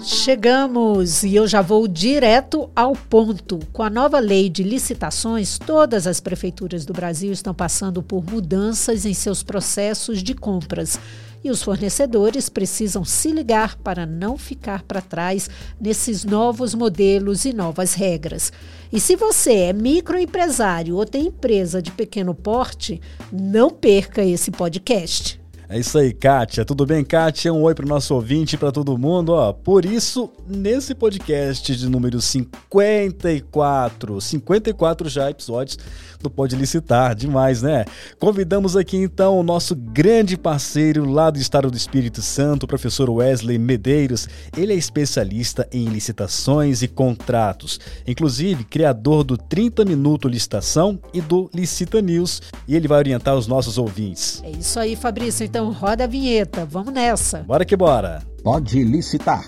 Chegamos 0.00 1.22
e 1.22 1.36
eu 1.36 1.46
já 1.46 1.62
vou 1.62 1.86
direto 1.86 2.68
ao 2.74 2.94
ponto. 2.94 3.60
Com 3.72 3.82
a 3.82 3.88
nova 3.88 4.18
lei 4.18 4.48
de 4.48 4.62
licitações, 4.62 5.58
todas 5.58 6.06
as 6.06 6.20
prefeituras 6.20 6.84
do 6.84 6.92
Brasil 6.92 7.32
estão 7.32 7.54
passando 7.54 8.02
por 8.02 8.24
mudanças 8.24 9.06
em 9.06 9.14
seus 9.14 9.42
processos 9.42 10.22
de 10.22 10.34
compras. 10.34 10.98
E 11.44 11.50
os 11.50 11.62
fornecedores 11.62 12.48
precisam 12.48 13.04
se 13.04 13.30
ligar 13.30 13.76
para 13.76 14.04
não 14.04 14.36
ficar 14.36 14.82
para 14.82 15.00
trás 15.00 15.48
nesses 15.80 16.24
novos 16.24 16.74
modelos 16.74 17.44
e 17.44 17.52
novas 17.52 17.94
regras. 17.94 18.52
E 18.92 18.98
se 18.98 19.14
você 19.14 19.52
é 19.54 19.72
microempresário 19.72 20.96
ou 20.96 21.06
tem 21.06 21.26
empresa 21.26 21.80
de 21.80 21.90
pequeno 21.90 22.34
porte, 22.34 23.00
não 23.30 23.70
perca 23.70 24.24
esse 24.24 24.50
podcast. 24.50 25.43
É 25.74 25.78
isso 25.80 25.98
aí, 25.98 26.12
Kátia. 26.12 26.64
Tudo 26.64 26.86
bem, 26.86 27.04
Kátia? 27.04 27.52
Um 27.52 27.62
oi 27.62 27.74
para 27.74 27.84
o 27.84 27.88
nosso 27.88 28.14
ouvinte, 28.14 28.56
para 28.56 28.70
todo 28.70 28.96
mundo. 28.96 29.30
Ó, 29.30 29.52
por 29.52 29.84
isso, 29.84 30.30
nesse 30.46 30.94
podcast 30.94 31.74
de 31.74 31.88
número 31.88 32.20
54, 32.20 34.20
54 34.20 35.08
já 35.08 35.28
episódios 35.28 35.76
do 36.24 36.30
Pode 36.30 36.56
Licitar, 36.56 37.14
demais, 37.14 37.60
né? 37.60 37.84
Convidamos 38.18 38.76
aqui 38.76 38.96
então 38.96 39.38
o 39.38 39.42
nosso 39.42 39.76
grande 39.76 40.38
parceiro 40.38 41.04
lá 41.04 41.28
do 41.28 41.38
Estado 41.38 41.70
do 41.70 41.76
Espírito 41.76 42.22
Santo, 42.22 42.62
o 42.62 42.66
professor 42.66 43.10
Wesley 43.10 43.58
Medeiros. 43.58 44.26
Ele 44.56 44.72
é 44.72 44.76
especialista 44.76 45.68
em 45.70 45.84
licitações 45.84 46.82
e 46.82 46.88
contratos, 46.88 47.78
inclusive 48.06 48.64
criador 48.64 49.22
do 49.22 49.36
30 49.36 49.84
Minuto 49.84 50.26
Licitação 50.26 50.98
e 51.12 51.20
do 51.20 51.50
Licita 51.52 52.00
News, 52.00 52.40
e 52.66 52.74
ele 52.74 52.88
vai 52.88 52.98
orientar 52.98 53.36
os 53.36 53.46
nossos 53.46 53.76
ouvintes. 53.76 54.42
É 54.42 54.50
isso 54.50 54.80
aí, 54.80 54.96
Fabrício. 54.96 55.44
Então 55.44 55.63
roda 55.70 56.04
a 56.04 56.06
vinheta. 56.06 56.64
Vamos 56.64 56.92
nessa. 56.92 57.42
Bora 57.42 57.64
que 57.64 57.76
bora. 57.76 58.22
Pode 58.42 58.82
Licitar, 58.82 59.44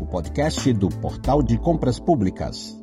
o 0.00 0.06
podcast 0.06 0.72
do 0.72 0.88
Portal 0.88 1.42
de 1.42 1.58
Compras 1.58 1.98
Públicas. 1.98 2.76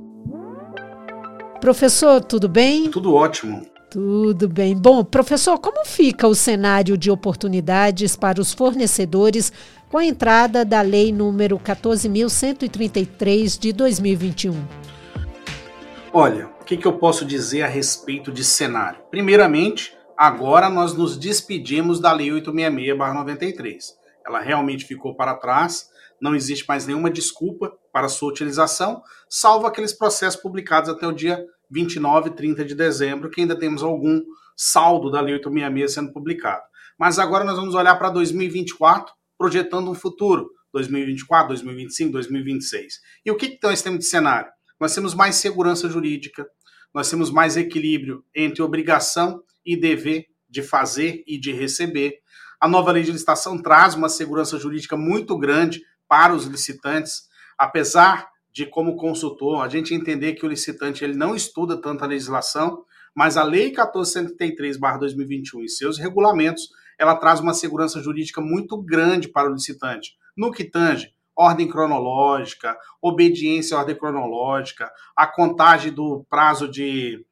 Professor, 1.59 2.23
tudo 2.23 2.47
bem? 2.47 2.91
Tudo 2.91 3.15
ótimo. 3.15 3.65
Tudo 3.89 4.49
bem. 4.49 4.75
Bom, 4.75 5.03
professor, 5.03 5.57
como 5.57 5.85
fica 5.85 6.27
o 6.27 6.35
cenário 6.35 6.97
de 6.97 7.09
oportunidades 7.09 8.15
para 8.15 8.41
os 8.41 8.53
fornecedores 8.53 9.53
com 9.89 9.97
a 9.97 10.05
entrada 10.05 10.65
da 10.65 10.81
Lei 10.81 11.13
número 11.13 11.57
14.133 11.57 13.57
de 13.57 13.71
2021? 13.71 14.53
Olha, 16.11 16.47
o 16.61 16.65
que, 16.65 16.77
que 16.77 16.85
eu 16.85 16.93
posso 16.93 17.25
dizer 17.25 17.61
a 17.61 17.67
respeito 17.67 18.31
de 18.31 18.43
cenário? 18.43 18.99
Primeiramente, 19.09 19.94
agora 20.17 20.69
nós 20.69 20.93
nos 20.93 21.17
despedimos 21.17 21.99
da 21.99 22.11
Lei 22.11 22.29
866-93. 22.29 23.93
Ela 24.25 24.39
realmente 24.39 24.85
ficou 24.85 25.15
para 25.15 25.35
trás, 25.35 25.89
não 26.19 26.35
existe 26.35 26.65
mais 26.67 26.87
nenhuma 26.87 27.09
desculpa 27.09 27.77
para 27.91 28.09
sua 28.09 28.29
utilização, 28.29 29.01
salvo 29.29 29.67
aqueles 29.67 29.93
processos 29.93 30.41
publicados 30.41 30.89
até 30.89 31.05
o 31.07 31.11
dia 31.11 31.43
29 31.69 32.29
e 32.29 32.33
30 32.33 32.65
de 32.65 32.75
dezembro, 32.75 33.29
que 33.29 33.41
ainda 33.41 33.57
temos 33.57 33.83
algum 33.83 34.21
saldo 34.55 35.11
da 35.11 35.21
Lei 35.21 35.35
866 35.35 35.93
sendo 35.93 36.13
publicado. 36.13 36.63
Mas 36.97 37.19
agora 37.19 37.43
nós 37.43 37.57
vamos 37.57 37.75
olhar 37.75 37.95
para 37.95 38.09
2024, 38.09 39.13
projetando 39.37 39.91
um 39.91 39.93
futuro, 39.93 40.49
2024, 40.71 41.49
2025, 41.49 42.11
2026. 42.13 43.01
E 43.25 43.31
o 43.31 43.35
que, 43.35 43.49
que 43.49 43.59
temos 43.59 43.99
de 43.99 44.05
cenário? 44.05 44.49
Nós 44.79 44.93
temos 44.93 45.13
mais 45.13 45.35
segurança 45.35 45.89
jurídica, 45.89 46.47
nós 46.93 47.09
temos 47.09 47.29
mais 47.29 47.57
equilíbrio 47.57 48.23
entre 48.33 48.61
obrigação 48.61 49.43
e 49.65 49.75
dever 49.75 50.25
de 50.49 50.61
fazer 50.61 51.23
e 51.27 51.39
de 51.39 51.51
receber. 51.51 52.19
A 52.59 52.67
nova 52.67 52.91
lei 52.91 53.03
de 53.03 53.11
licitação 53.11 53.61
traz 53.61 53.95
uma 53.95 54.09
segurança 54.09 54.57
jurídica 54.57 54.95
muito 54.95 55.37
grande 55.37 55.81
para 56.07 56.33
os 56.33 56.45
licitantes, 56.45 57.23
apesar 57.57 58.29
de 58.51 58.65
como 58.65 58.95
consultor, 58.95 59.61
a 59.61 59.67
gente 59.67 59.93
entender 59.93 60.33
que 60.33 60.45
o 60.45 60.49
licitante 60.49 61.03
ele 61.03 61.13
não 61.15 61.35
estuda 61.35 61.75
tanto 61.81 62.03
a 62.03 62.07
legislação, 62.07 62.85
mas 63.13 63.35
a 63.35 63.43
Lei 63.43 63.73
1473/2021 63.73 65.63
e 65.63 65.69
seus 65.69 65.97
regulamentos, 65.97 66.69
ela 66.97 67.15
traz 67.15 67.41
uma 67.41 67.53
segurança 67.53 68.01
jurídica 68.01 68.39
muito 68.39 68.81
grande 68.81 69.27
para 69.27 69.49
o 69.49 69.53
licitante. 69.53 70.15
No 70.37 70.51
que 70.51 70.63
tange 70.63 71.13
ordem 71.35 71.67
cronológica, 71.67 72.77
obediência 73.01 73.75
à 73.75 73.81
ordem 73.81 73.97
cronológica, 73.97 74.89
a 75.15 75.27
contagem 75.27 75.91
do 75.91 76.25
prazo 76.29 76.69
de 76.69 77.25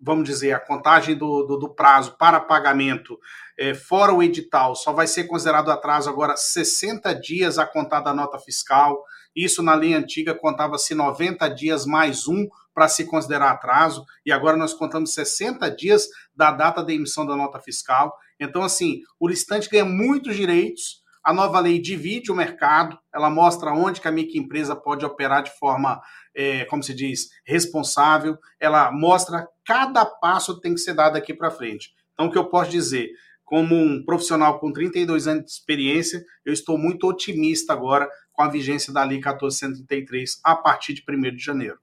vamos 0.00 0.28
dizer, 0.28 0.52
a 0.52 0.60
contagem 0.60 1.16
do, 1.16 1.44
do, 1.44 1.56
do 1.56 1.68
prazo 1.68 2.16
para 2.18 2.40
pagamento, 2.40 3.18
é, 3.58 3.74
fora 3.74 4.12
o 4.12 4.22
edital, 4.22 4.74
só 4.74 4.92
vai 4.92 5.06
ser 5.06 5.24
considerado 5.24 5.70
atraso 5.70 6.08
agora 6.08 6.36
60 6.36 7.14
dias 7.14 7.58
a 7.58 7.66
contar 7.66 8.00
da 8.00 8.14
nota 8.14 8.38
fiscal. 8.38 9.02
Isso 9.34 9.62
na 9.62 9.74
lei 9.74 9.94
antiga 9.94 10.34
contava-se 10.34 10.94
90 10.94 11.48
dias 11.48 11.86
mais 11.86 12.26
um 12.26 12.48
para 12.74 12.88
se 12.88 13.04
considerar 13.04 13.50
atraso, 13.50 14.04
e 14.24 14.32
agora 14.32 14.56
nós 14.56 14.72
contamos 14.72 15.12
60 15.12 15.68
dias 15.70 16.08
da 16.34 16.50
data 16.50 16.82
da 16.82 16.92
emissão 16.92 17.26
da 17.26 17.36
nota 17.36 17.58
fiscal. 17.58 18.16
Então, 18.38 18.62
assim, 18.62 19.02
o 19.18 19.28
listante 19.28 19.68
ganha 19.68 19.84
muitos 19.84 20.36
direitos. 20.36 20.99
A 21.22 21.32
nova 21.32 21.60
lei 21.60 21.80
divide 21.80 22.32
o 22.32 22.34
mercado, 22.34 22.98
ela 23.14 23.28
mostra 23.28 23.72
onde 23.72 24.00
que 24.00 24.08
a 24.08 24.12
microempresa 24.12 24.74
pode 24.74 25.04
operar 25.04 25.42
de 25.42 25.50
forma, 25.58 26.00
é, 26.34 26.64
como 26.64 26.82
se 26.82 26.94
diz, 26.94 27.28
responsável. 27.44 28.38
Ela 28.58 28.90
mostra 28.90 29.46
cada 29.64 30.04
passo 30.04 30.60
tem 30.60 30.74
que 30.74 30.80
ser 30.80 30.94
dado 30.94 31.16
aqui 31.16 31.34
para 31.34 31.50
frente. 31.50 31.90
Então, 32.14 32.26
o 32.26 32.30
que 32.30 32.38
eu 32.38 32.48
posso 32.48 32.70
dizer? 32.70 33.10
Como 33.44 33.74
um 33.74 34.04
profissional 34.04 34.58
com 34.58 34.72
32 34.72 35.26
anos 35.26 35.44
de 35.44 35.50
experiência, 35.50 36.24
eu 36.44 36.52
estou 36.52 36.78
muito 36.78 37.06
otimista 37.06 37.72
agora 37.72 38.08
com 38.32 38.42
a 38.42 38.48
vigência 38.48 38.92
da 38.92 39.02
Lei 39.04 39.18
1433 39.18 40.40
a 40.42 40.54
partir 40.56 40.94
de 40.94 41.02
1 41.06 41.36
de 41.36 41.44
janeiro. 41.44 41.78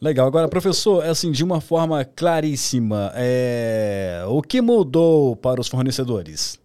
Legal. 0.00 0.28
Agora, 0.28 0.48
professor, 0.48 1.04
é 1.04 1.10
assim, 1.10 1.32
de 1.32 1.42
uma 1.42 1.60
forma 1.60 2.04
claríssima, 2.04 3.12
é... 3.14 4.22
o 4.28 4.40
que 4.40 4.60
mudou 4.60 5.34
para 5.36 5.60
os 5.60 5.66
fornecedores? 5.66 6.60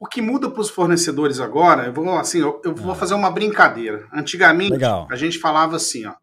O 0.00 0.06
que 0.06 0.22
muda 0.22 0.50
para 0.50 0.62
os 0.62 0.70
fornecedores 0.70 1.40
agora, 1.40 1.84
eu 1.84 1.92
vou 1.92 2.18
assim, 2.18 2.40
eu, 2.40 2.58
eu 2.64 2.74
vou 2.74 2.92
ah. 2.92 2.94
fazer 2.94 3.12
uma 3.12 3.30
brincadeira. 3.30 4.08
Antigamente, 4.10 4.72
Legal. 4.72 5.06
a 5.10 5.14
gente 5.14 5.38
falava 5.38 5.76
assim, 5.76 6.06
ó, 6.06 6.14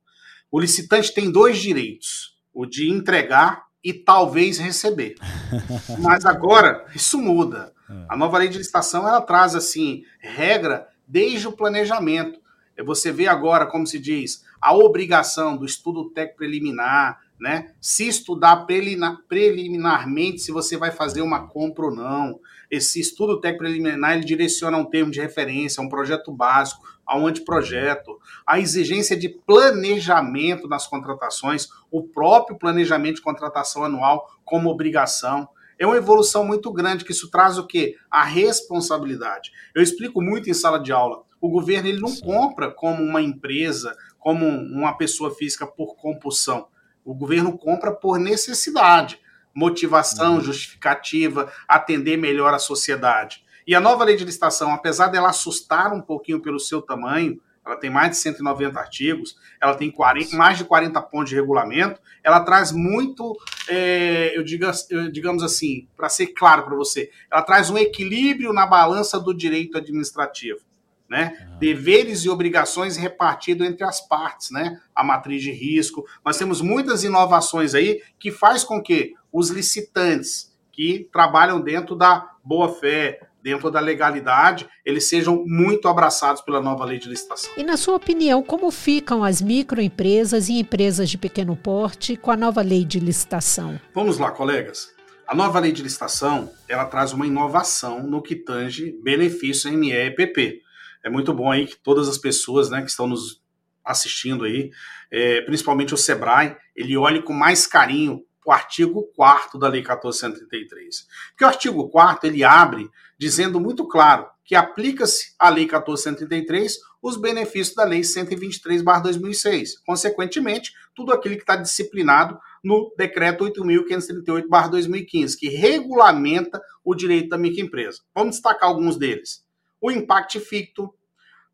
o 0.51 0.59
licitante 0.59 1.13
tem 1.13 1.31
dois 1.31 1.59
direitos: 1.59 2.35
o 2.51 2.65
de 2.65 2.89
entregar 2.89 3.67
e 3.83 3.93
talvez 3.93 4.57
receber. 4.57 5.13
Mas 6.01 6.25
agora 6.25 6.87
isso 6.95 7.19
muda. 7.21 7.71
Ah. 7.87 8.07
A 8.09 8.17
nova 8.17 8.39
lei 8.39 8.49
de 8.49 8.57
licitação 8.57 9.07
ela 9.07 9.21
traz 9.21 9.53
assim 9.53 10.01
regra 10.19 10.87
desde 11.07 11.47
o 11.47 11.51
planejamento. 11.51 12.39
Você 12.83 13.11
vê 13.11 13.27
agora, 13.27 13.67
como 13.67 13.85
se 13.85 13.99
diz, 13.99 14.43
a 14.59 14.73
obrigação 14.75 15.55
do 15.55 15.65
estudo 15.65 16.09
técnico 16.09 16.37
preliminar, 16.37 17.19
né? 17.39 17.71
Se 17.79 18.07
estudar 18.07 18.65
preliminarmente 18.65 20.39
se 20.39 20.51
você 20.51 20.77
vai 20.77 20.91
fazer 20.91 21.21
uma 21.21 21.47
compra 21.47 21.85
ou 21.85 21.95
não. 21.95 22.39
Esse 22.69 22.99
estudo 22.99 23.39
técnico 23.39 23.63
preliminar 23.63 24.15
ele 24.15 24.25
direciona 24.25 24.77
um 24.77 24.85
termo 24.85 25.11
de 25.11 25.21
referência, 25.21 25.81
um 25.81 25.89
projeto 25.89 26.31
básico, 26.31 26.83
a 27.05 27.17
um 27.17 27.27
anteprojeto. 27.27 28.19
A 28.45 28.59
exigência 28.59 29.15
de 29.15 29.29
planejamento 29.29 30.67
nas 30.67 30.87
contratações, 30.87 31.69
o 31.91 32.03
próprio 32.03 32.57
planejamento 32.57 33.15
de 33.15 33.21
contratação 33.21 33.83
anual 33.83 34.27
como 34.43 34.69
obrigação. 34.69 35.47
É 35.79 35.85
uma 35.85 35.97
evolução 35.97 36.43
muito 36.43 36.71
grande 36.73 37.05
que 37.05 37.11
isso 37.11 37.29
traz 37.29 37.57
o 37.57 37.67
quê? 37.67 37.95
A 38.09 38.23
responsabilidade. 38.23 39.51
Eu 39.75 39.81
explico 39.83 40.21
muito 40.21 40.49
em 40.49 40.53
sala 40.53 40.79
de 40.79 40.91
aula 40.91 41.27
o 41.39 41.49
governo 41.49 41.87
ele 41.87 41.99
não 41.99 42.15
compra 42.15 42.71
como 42.71 43.03
uma 43.03 43.21
empresa, 43.21 43.95
como 44.19 44.45
uma 44.45 44.97
pessoa 44.97 45.33
física 45.33 45.65
por 45.65 45.95
compulsão. 45.95 46.67
O 47.07 47.13
governo 47.13 47.57
compra 47.57 47.93
por 47.93 48.19
necessidade, 48.19 49.17
motivação, 49.53 50.35
uhum. 50.35 50.41
justificativa, 50.41 51.49
atender 51.65 52.17
melhor 52.17 52.53
a 52.53 52.59
sociedade. 52.59 53.45
E 53.65 53.73
a 53.73 53.79
nova 53.79 54.03
lei 54.03 54.17
de 54.17 54.25
licitação, 54.25 54.73
apesar 54.73 55.07
dela 55.07 55.29
assustar 55.29 55.93
um 55.93 56.01
pouquinho 56.01 56.41
pelo 56.41 56.59
seu 56.59 56.81
tamanho, 56.81 57.41
ela 57.65 57.77
tem 57.77 57.89
mais 57.89 58.11
de 58.11 58.17
190 58.17 58.77
artigos, 58.77 59.37
ela 59.61 59.73
tem 59.73 59.89
40, 59.89 60.35
mais 60.35 60.57
de 60.57 60.65
40 60.65 61.01
pontos 61.03 61.29
de 61.29 61.35
regulamento, 61.35 62.01
ela 62.21 62.41
traz 62.41 62.73
muito, 62.73 63.37
é, 63.69 64.37
eu, 64.37 64.43
diga, 64.43 64.71
digamos 65.09 65.43
assim, 65.43 65.87
para 65.95 66.09
ser 66.09 66.27
claro 66.27 66.63
para 66.63 66.75
você, 66.75 67.09
ela 67.31 67.41
traz 67.41 67.69
um 67.69 67.77
equilíbrio 67.77 68.51
na 68.51 68.65
balança 68.65 69.17
do 69.17 69.33
direito 69.33 69.77
administrativo 69.77 70.66
né? 71.09 71.37
Uhum. 71.39 71.57
Deveres 71.59 72.21
e 72.21 72.29
obrigações 72.29 72.97
repartidos 72.97 73.65
entre 73.65 73.83
as 73.83 74.05
partes, 74.05 74.51
né? 74.51 74.79
A 74.95 75.03
matriz 75.03 75.41
de 75.41 75.51
risco. 75.51 76.05
Nós 76.23 76.37
temos 76.37 76.61
muitas 76.61 77.03
inovações 77.03 77.73
aí 77.73 78.01
que 78.19 78.31
faz 78.31 78.63
com 78.63 78.81
que 78.81 79.13
os 79.31 79.49
licitantes 79.49 80.55
que 80.71 81.09
trabalham 81.11 81.59
dentro 81.59 81.95
da 81.95 82.33
boa 82.43 82.69
fé, 82.69 83.21
dentro 83.41 83.71
da 83.71 83.79
legalidade, 83.79 84.67
eles 84.85 85.05
sejam 85.05 85.43
muito 85.45 85.87
abraçados 85.87 86.41
pela 86.41 86.61
nova 86.61 86.85
lei 86.85 86.99
de 86.99 87.09
licitação. 87.09 87.51
E 87.57 87.63
na 87.63 87.77
sua 87.77 87.95
opinião, 87.95 88.43
como 88.43 88.69
ficam 88.69 89.23
as 89.23 89.41
microempresas 89.41 90.49
e 90.49 90.59
empresas 90.59 91.09
de 91.09 91.17
pequeno 91.17 91.55
porte 91.55 92.15
com 92.15 92.29
a 92.29 92.37
nova 92.37 92.61
lei 92.61 92.85
de 92.85 92.99
licitação? 92.99 93.79
Vamos 93.93 94.19
lá, 94.19 94.31
colegas. 94.31 94.89
A 95.25 95.35
nova 95.35 95.59
lei 95.59 95.71
de 95.71 95.81
licitação, 95.81 96.51
ela 96.69 96.85
traz 96.85 97.11
uma 97.11 97.25
inovação 97.25 98.03
no 98.03 98.21
que 98.21 98.35
tange 98.35 98.97
benefício 99.03 99.71
ME 99.73 99.91
e 99.91 100.11
PP 100.11 100.66
é 101.07 101.09
muito 101.09 101.33
bom 101.33 101.49
aí 101.49 101.65
que 101.65 101.77
todas 101.77 102.07
as 102.09 102.17
pessoas 102.17 102.69
né, 102.69 102.81
que 102.81 102.89
estão 102.89 103.07
nos 103.07 103.41
assistindo 103.83 104.43
aí, 104.43 104.71
é, 105.09 105.41
principalmente 105.41 105.93
o 105.93 105.97
Sebrae, 105.97 106.57
ele 106.75 106.97
olhe 106.97 107.23
com 107.23 107.31
mais 107.31 107.65
carinho 107.65 108.25
o 108.45 108.51
artigo 108.51 109.03
4 109.15 109.57
da 109.57 109.69
Lei 109.69 109.81
1433. 109.81 111.07
Porque 111.29 111.45
o 111.45 111.47
artigo 111.47 111.89
4 111.89 112.27
ele 112.27 112.43
abre 112.43 112.89
dizendo 113.17 113.59
muito 113.59 113.87
claro 113.87 114.27
que 114.43 114.53
aplica-se 114.55 115.33
à 115.39 115.49
Lei 115.49 115.63
1433 115.63 116.77
os 117.01 117.15
benefícios 117.15 117.75
da 117.75 117.85
Lei 117.85 118.01
123/2006. 118.01 119.81
Consequentemente, 119.85 120.73
tudo 120.93 121.13
aquilo 121.13 121.35
que 121.35 121.41
está 121.41 121.55
disciplinado 121.55 122.37
no 122.61 122.93
Decreto 122.97 123.45
8.538/2015, 123.45 125.37
que 125.37 125.47
regulamenta 125.49 126.61
o 126.83 126.93
direito 126.93 127.29
da 127.29 127.37
microempresa. 127.37 128.01
Vamos 128.13 128.35
destacar 128.35 128.67
alguns 128.69 128.97
deles. 128.97 129.46
O 129.81 129.91
impacto 129.91 130.39
ficto, 130.39 130.93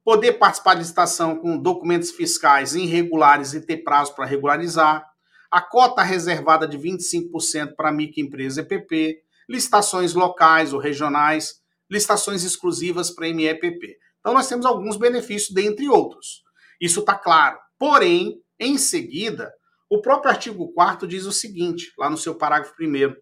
poder 0.03 0.33
participar 0.33 0.73
de 0.73 0.81
licitação 0.81 1.37
com 1.37 1.57
documentos 1.57 2.11
fiscais 2.11 2.75
irregulares 2.75 3.53
e 3.53 3.61
ter 3.61 3.77
prazo 3.77 4.13
para 4.15 4.25
regularizar, 4.25 5.05
a 5.51 5.61
cota 5.61 6.01
reservada 6.01 6.67
de 6.67 6.77
25% 6.77 7.75
para 7.75 7.91
microempresa 7.91 8.61
EPP, 8.61 9.21
licitações 9.47 10.13
locais 10.13 10.73
ou 10.73 10.79
regionais, 10.79 11.61
licitações 11.89 12.43
exclusivas 12.43 13.11
para 13.11 13.31
MEPP. 13.31 13.97
Então 14.19 14.33
nós 14.33 14.47
temos 14.47 14.65
alguns 14.65 14.97
benefícios, 14.97 15.53
dentre 15.53 15.87
outros. 15.87 16.43
Isso 16.81 17.01
está 17.01 17.13
claro. 17.13 17.59
Porém, 17.77 18.41
em 18.59 18.77
seguida, 18.77 19.53
o 19.89 20.01
próprio 20.01 20.31
artigo 20.31 20.73
4 20.73 21.07
diz 21.07 21.25
o 21.25 21.31
seguinte, 21.31 21.91
lá 21.97 22.09
no 22.09 22.17
seu 22.17 22.33
parágrafo 22.33 22.73
1 22.81 23.13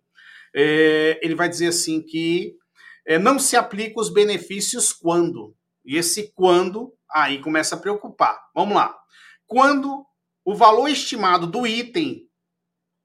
é, 0.56 1.20
ele 1.22 1.36
vai 1.36 1.50
dizer 1.50 1.68
assim 1.68 2.02
que 2.02 2.56
é, 3.06 3.18
não 3.18 3.40
se 3.40 3.56
aplica 3.56 4.00
os 4.00 4.12
benefícios 4.12 4.94
quando. 4.94 5.56
E 5.84 5.98
esse 5.98 6.32
quando 6.34 6.94
aí 7.10 7.42
começa 7.42 7.76
a 7.76 7.80
preocupar. 7.80 8.40
Vamos 8.56 8.76
lá. 8.76 8.96
Quando 9.48 10.06
o 10.46 10.56
valor 10.56 10.88
estimado 10.88 11.46
do 11.46 11.68
item 11.68 12.28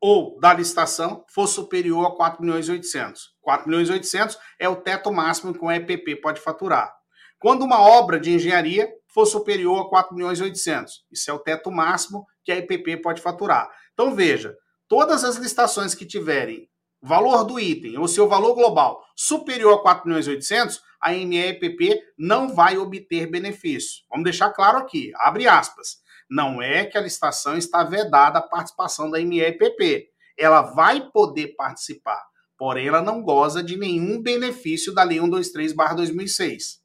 ou 0.01 0.39
da 0.39 0.53
licitação 0.53 1.25
for 1.29 1.47
superior 1.47 2.07
a 2.07 2.17
4 2.17 2.43
milhões 2.43 2.69
e 2.69 2.73
800. 2.73 3.35
4 3.41 3.69
milhões 3.69 3.89
e 3.89 3.93
800 3.93 4.39
é 4.59 4.69
o 4.69 4.77
teto 4.77 5.13
máximo 5.13 5.53
que 5.53 5.65
o 5.65 5.71
EPP 5.71 6.17
pode 6.17 6.41
faturar. 6.41 6.93
Quando 7.39 7.65
uma 7.65 7.81
obra 7.81 8.19
de 8.19 8.33
engenharia 8.33 8.89
for 9.13 9.27
superior 9.27 9.87
a 9.87 9.89
4 9.89 10.15
milhões 10.15 10.39
e 10.39 10.43
800, 10.43 11.05
isso 11.11 11.31
é 11.31 11.35
o 11.35 11.39
teto 11.39 11.71
máximo 11.71 12.27
que 12.45 12.53
a 12.53 12.57
EPP 12.57 12.99
pode 12.99 13.21
faturar. 13.21 13.71
Então 13.93 14.15
veja, 14.15 14.55
todas 14.89 15.25
as 15.25 15.37
licitações 15.37 15.95
que 15.95 16.07
tiverem 16.07 16.69
valor 17.07 17.45
do 17.45 17.59
item 17.59 17.97
ou 17.99 18.09
seu 18.09 18.29
valor 18.29 18.55
global 18.55 19.03
superior 19.15 19.75
a 19.75 19.83
4 19.83 20.07
milhões 20.07 20.27
e 20.27 20.31
800, 20.31 20.81
a 21.01 21.13
MEPP 21.13 22.01
não 22.19 22.55
vai 22.55 22.77
obter 22.77 23.31
benefício. 23.31 24.05
Vamos 24.11 24.25
deixar 24.25 24.51
claro 24.51 24.79
aqui, 24.79 25.13
abre 25.17 25.49
aspas. 25.49 25.99
Não 26.29 26.61
é 26.61 26.85
que 26.85 26.99
a 26.99 27.01
licitação 27.01 27.57
está 27.57 27.85
vedada 27.85 28.39
a 28.39 28.43
participação 28.43 29.11
da 29.11 29.19
MEPP. 29.19 30.09
Ela 30.37 30.63
vai 30.63 31.09
poder 31.11 31.55
participar, 31.57 32.23
porém 32.59 32.89
ela 32.89 33.01
não 33.01 33.23
goza 33.23 33.63
de 33.63 33.77
nenhum 33.77 34.21
benefício 34.21 34.93
da 34.93 35.03
Lei 35.03 35.19
123/2006. 35.19 36.81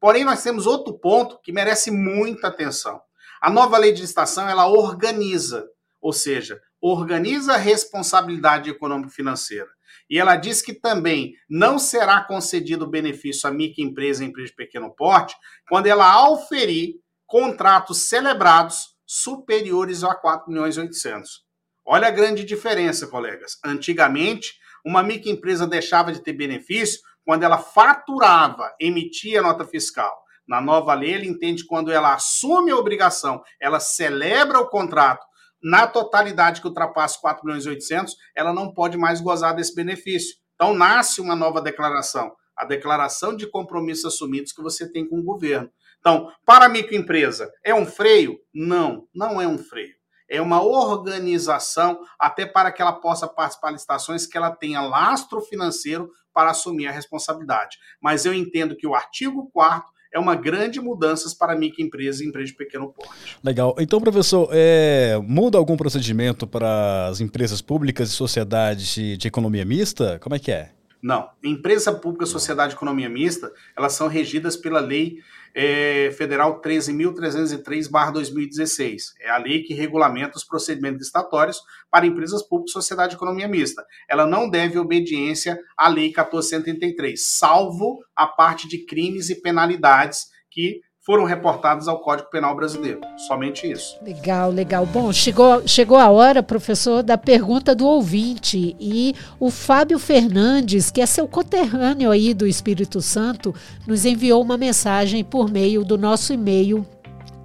Porém, 0.00 0.24
nós 0.24 0.42
temos 0.42 0.66
outro 0.66 0.98
ponto 0.98 1.38
que 1.42 1.52
merece 1.52 1.90
muita 1.90 2.48
atenção. 2.48 3.00
A 3.40 3.50
nova 3.50 3.78
lei 3.78 3.92
de 3.92 4.02
licitação, 4.02 4.48
ela 4.48 4.66
organiza, 4.66 5.68
ou 6.06 6.12
seja, 6.12 6.62
organiza 6.80 7.54
a 7.54 7.56
responsabilidade 7.56 8.70
econômico-financeira. 8.70 9.66
E 10.08 10.20
ela 10.20 10.36
diz 10.36 10.62
que 10.62 10.72
também 10.72 11.34
não 11.50 11.80
será 11.80 12.20
concedido 12.20 12.86
benefício 12.86 13.48
à 13.48 13.52
microempresa 13.52 14.22
e 14.22 14.28
empresa 14.28 14.50
de 14.50 14.54
pequeno 14.54 14.94
porte 14.94 15.34
quando 15.68 15.88
ela 15.88 16.08
auferir 16.08 16.94
contratos 17.26 18.02
celebrados 18.02 18.94
superiores 19.04 20.04
a 20.04 20.14
4 20.14 20.48
milhões 20.48 20.76
e 20.76 20.80
800. 20.80 21.44
Olha 21.84 22.06
a 22.06 22.12
grande 22.12 22.44
diferença, 22.44 23.08
colegas. 23.08 23.58
Antigamente, 23.64 24.54
uma 24.84 25.02
microempresa 25.02 25.66
deixava 25.66 26.12
de 26.12 26.22
ter 26.22 26.34
benefício 26.34 27.00
quando 27.24 27.42
ela 27.42 27.58
faturava, 27.58 28.72
emitia 28.78 29.42
nota 29.42 29.64
fiscal. 29.64 30.16
Na 30.46 30.60
nova 30.60 30.94
lei, 30.94 31.14
ele 31.14 31.26
entende 31.26 31.66
quando 31.66 31.90
ela 31.90 32.14
assume 32.14 32.70
a 32.70 32.76
obrigação, 32.76 33.42
ela 33.60 33.80
celebra 33.80 34.60
o 34.60 34.68
contrato 34.68 35.25
na 35.62 35.86
totalidade 35.86 36.60
que 36.60 36.66
ultrapassa 36.66 37.18
4 37.20 37.44
milhões 37.44 37.64
e 37.64 37.68
800, 37.68 38.14
ela 38.34 38.52
não 38.52 38.72
pode 38.72 38.96
mais 38.96 39.20
gozar 39.20 39.54
desse 39.54 39.74
benefício. 39.74 40.36
Então 40.54 40.74
nasce 40.74 41.20
uma 41.20 41.36
nova 41.36 41.60
declaração, 41.60 42.34
a 42.56 42.64
declaração 42.64 43.36
de 43.36 43.46
compromissos 43.46 44.14
assumidos 44.14 44.52
que 44.52 44.62
você 44.62 44.90
tem 44.90 45.06
com 45.06 45.18
o 45.18 45.24
governo. 45.24 45.70
Então, 46.00 46.30
para 46.44 46.66
a 46.66 46.68
microempresa, 46.68 47.50
é 47.64 47.74
um 47.74 47.84
freio? 47.84 48.38
Não, 48.54 49.08
não 49.14 49.40
é 49.40 49.46
um 49.46 49.58
freio. 49.58 49.94
É 50.28 50.40
uma 50.40 50.62
organização 50.62 52.00
até 52.18 52.44
para 52.44 52.72
que 52.72 52.82
ela 52.82 52.92
possa 52.92 53.28
participar 53.28 53.68
de 53.68 53.74
licitações 53.74 54.26
que 54.26 54.36
ela 54.36 54.50
tenha 54.50 54.80
lastro 54.80 55.40
financeiro 55.40 56.10
para 56.32 56.50
assumir 56.50 56.88
a 56.88 56.92
responsabilidade. 56.92 57.76
Mas 58.00 58.24
eu 58.24 58.34
entendo 58.34 58.76
que 58.76 58.86
o 58.86 58.94
artigo 58.94 59.50
4 59.52 59.88
é 60.12 60.18
uma 60.18 60.34
grande 60.34 60.80
mudança 60.80 61.34
para 61.38 61.56
microempresa 61.56 62.24
e 62.24 62.26
empresa 62.26 62.46
de 62.46 62.54
pequeno 62.54 62.88
porte. 62.88 63.36
Legal. 63.42 63.74
Então, 63.78 64.00
professor, 64.00 64.48
é, 64.52 65.18
muda 65.22 65.58
algum 65.58 65.76
procedimento 65.76 66.46
para 66.46 67.06
as 67.06 67.20
empresas 67.20 67.60
públicas 67.60 68.08
e 68.08 68.12
sociedades 68.12 68.94
de, 68.94 69.16
de 69.16 69.28
economia 69.28 69.64
mista? 69.64 70.18
Como 70.20 70.34
é 70.34 70.38
que 70.38 70.50
é? 70.50 70.70
Não. 71.02 71.28
Empresa 71.42 71.92
pública, 71.92 72.26
sociedade 72.26 72.70
de 72.70 72.76
economia 72.76 73.08
mista, 73.08 73.52
elas 73.76 73.92
são 73.92 74.08
regidas 74.08 74.56
pela 74.56 74.80
lei 74.80 75.18
é, 75.58 76.12
Federal 76.18 76.60
13.303-2016. 76.60 79.14
É 79.18 79.30
a 79.30 79.38
lei 79.38 79.62
que 79.62 79.72
regulamenta 79.72 80.36
os 80.36 80.44
procedimentos 80.44 81.06
estatórios 81.06 81.58
para 81.90 82.04
empresas 82.04 82.42
públicas 82.42 82.72
e 82.72 82.74
sociedade 82.74 83.12
de 83.12 83.16
economia 83.16 83.48
mista. 83.48 83.82
Ela 84.06 84.26
não 84.26 84.50
deve 84.50 84.78
obediência 84.78 85.58
à 85.74 85.88
lei 85.88 86.08
1433, 86.08 87.18
salvo 87.18 88.04
a 88.14 88.26
parte 88.26 88.68
de 88.68 88.84
crimes 88.84 89.30
e 89.30 89.40
penalidades 89.40 90.26
que 90.50 90.82
foram 91.06 91.22
reportados 91.22 91.86
ao 91.86 92.00
Código 92.00 92.28
Penal 92.30 92.56
Brasileiro. 92.56 93.00
Somente 93.16 93.70
isso. 93.70 93.96
Legal, 94.02 94.50
legal. 94.50 94.84
Bom, 94.84 95.12
chegou, 95.12 95.62
chegou 95.64 95.96
a 95.96 96.10
hora, 96.10 96.42
professor, 96.42 97.00
da 97.00 97.16
pergunta 97.16 97.76
do 97.76 97.86
ouvinte. 97.86 98.74
E 98.80 99.14
o 99.38 99.48
Fábio 99.48 100.00
Fernandes, 100.00 100.90
que 100.90 101.00
é 101.00 101.06
seu 101.06 101.28
conterrâneo 101.28 102.10
aí 102.10 102.34
do 102.34 102.44
Espírito 102.44 103.00
Santo, 103.00 103.54
nos 103.86 104.04
enviou 104.04 104.42
uma 104.42 104.56
mensagem 104.56 105.22
por 105.22 105.48
meio 105.48 105.84
do 105.84 105.96
nosso 105.96 106.32
e-mail 106.32 106.84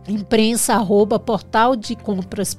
imprensa 0.08 0.74
arroba 0.74 1.20
portal 1.20 1.76
de 1.76 1.96
compras 1.96 2.56